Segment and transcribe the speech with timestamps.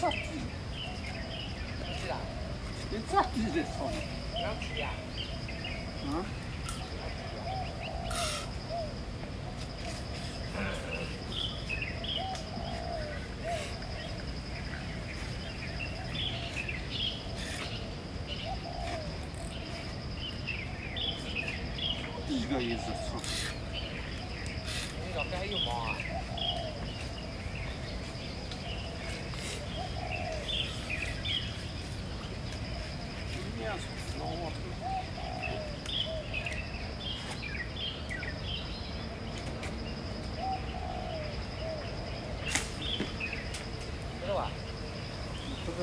[0.00, 0.16] 咋地？
[2.00, 2.16] 是啦，
[2.90, 3.90] 你咋地的操？
[4.38, 4.88] 两皮呀，
[6.06, 6.24] 啊？
[22.28, 23.20] 一个意思，操！
[25.04, 25.96] 你老还有毛啊？
[33.56, 33.69] 你呀，操！
[33.69, 33.69] 老王头。
[44.22, 44.50] 知道吧？
[45.66, 45.78] 这个，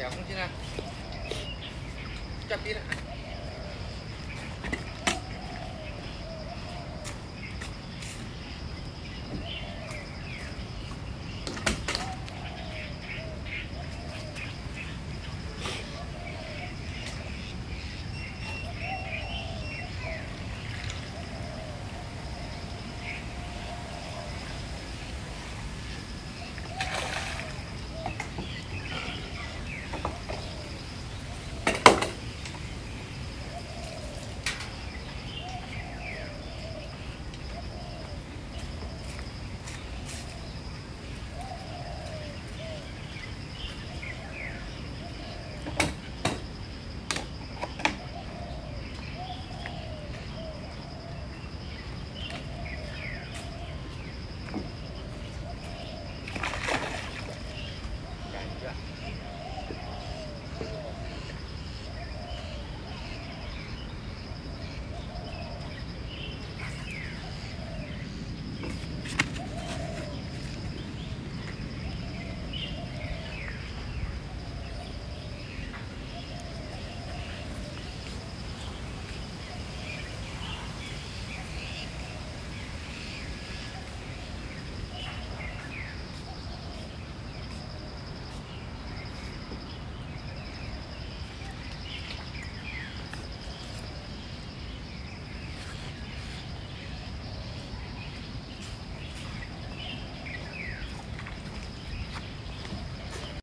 [0.00, 0.48] rẻ không chị nào
[2.48, 3.09] chắc pin ạ